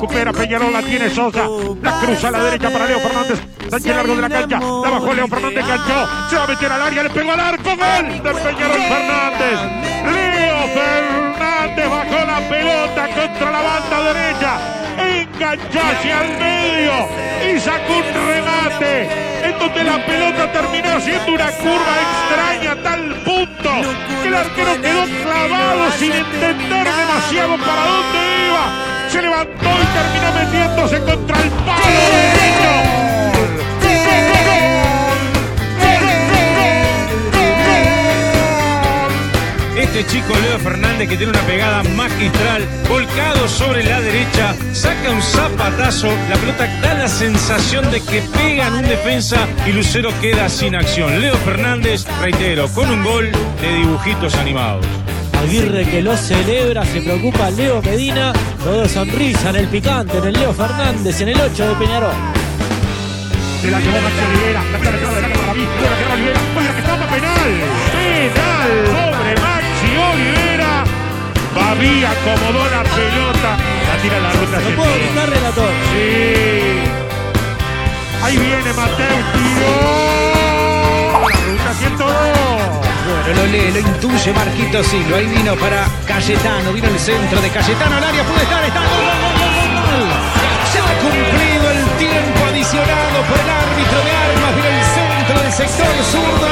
[0.00, 1.46] recupera Peñarol, la tiene Sosa.
[1.82, 3.38] La cruza a la derecha para Leo Fernández.
[3.68, 4.58] Sánchez largo de la cancha.
[4.58, 6.08] La bajó Leo Fernández, ganchó.
[6.30, 7.64] Se va a meter al área, le pegó al arco.
[7.64, 9.58] Gol de Peñarol Fernández.
[10.10, 14.52] Leo Fernández bajó la pelota contra la banda derecha.
[14.96, 16.92] Enganchó hacia el medio
[17.52, 23.14] y sacó un remate en donde la pelota terminó haciendo una curva extraña a tal
[23.22, 23.70] punto
[24.22, 28.59] que el arquero quedó clavado sin entender demasiado para dónde iba.
[29.10, 33.00] Se levantó y terminó metiéndose contra el palo derecho.
[39.76, 45.20] Este chico Leo Fernández que tiene una pegada magistral, volcado sobre la derecha, saca un
[45.20, 50.48] zapatazo, la pelota da la sensación de que pega en un defensa y Lucero queda
[50.48, 51.20] sin acción.
[51.20, 54.86] Leo Fernández, reitero, con un gol de dibujitos animados.
[55.42, 60.32] Aguirre que lo celebra, se preocupa Leo Medina, todo sonrisa en el picante, en el
[60.34, 62.12] Leo Fernández, en el 8 de Peñarol.
[63.62, 66.72] Se la llevó Maxi Olivera, la quedó de la para mí, la quedó Olivera, vaya
[66.72, 67.52] que estaba penal,
[67.92, 70.84] penal sobre Maxi Olivera.
[71.54, 73.50] Babi acomodó la pelota,
[73.88, 74.98] la tira a la ruta ¿Lo puedo 102.
[74.98, 75.70] gritar, relator?
[75.92, 77.00] Sí.
[78.22, 79.99] Ahí viene Mateo, tiró.
[83.34, 85.18] Lo lee, lo intuye Marquito Silva.
[85.18, 88.80] Ahí vino para Cayetano, vino el centro de Cayetano al área, puede estar, está.
[88.80, 90.10] Gol.
[90.72, 95.52] Se ha cumplido el tiempo adicionado por el árbitro de armas, vino el centro del
[95.52, 96.50] sector zurdo.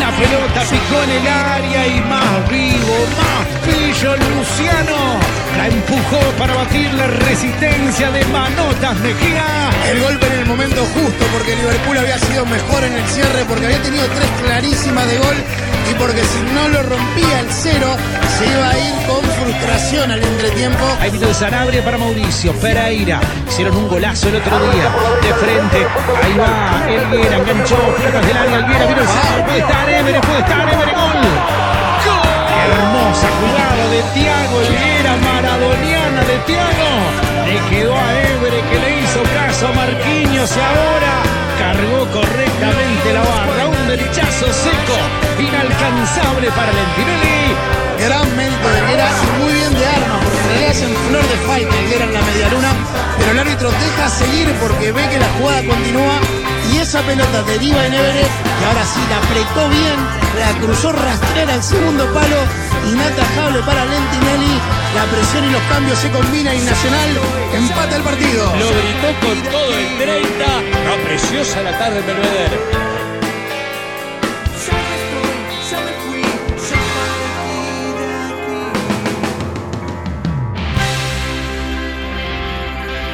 [0.00, 5.20] La pelota picó en el área y más vivo, más pillo Luciano.
[5.56, 9.70] La empujó para batir la resistencia de Manotas Mejía.
[9.90, 13.66] El golpe en el momento justo porque Liverpool había sido mejor en el cierre porque
[13.66, 15.36] había tenido tres clarísimas de gol
[15.90, 17.96] y porque si no lo rompía el cero
[18.38, 20.84] se iba a ir con frustración al entretiempo.
[21.00, 23.20] Ahí vino el Sanabria para Mauricio Pereira.
[23.48, 24.88] Hicieron un golazo el otro día.
[25.22, 25.86] De frente.
[26.22, 27.36] Ahí va Elguera.
[27.38, 27.76] Enganchó.
[27.96, 28.58] Pelotas del área.
[28.58, 29.44] Elguera vino el centro.
[29.44, 30.20] Puede estar Évere.
[30.20, 30.92] Puede estar Évere.
[30.92, 31.26] Gol.
[32.62, 35.16] Hermosa jugada de Tiago Elguera.
[35.16, 36.90] Maradoniana de Tiago.
[37.46, 40.56] Le quedó a Évere que le hizo caso a Marquinhos
[46.08, 47.54] Inalcanzable para Lentinelli.
[47.98, 51.22] Gran mérito de Higuera y muy bien de armas porque en realidad es en flor
[51.28, 52.68] de fight Higuera en la medialuna,
[53.18, 56.20] pero el árbitro deja seguir porque ve que la jugada continúa
[56.72, 58.30] y esa pelota deriva en Everett
[58.60, 59.98] y ahora sí la apretó bien,
[60.38, 62.40] la cruzó rastrera al segundo palo,
[62.90, 64.56] inatajable para Lentinelli,
[64.94, 67.10] la presión y los cambios se combinan y Nacional
[67.52, 68.44] empata el partido.
[68.56, 70.46] Lo gritó con todo el 30.
[70.86, 73.07] No, preciosa la tarde en Belvedere.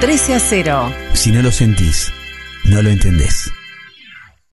[0.00, 0.94] Trece a 0.
[1.12, 2.12] Si no lo sentís,
[2.62, 3.52] no lo entendés.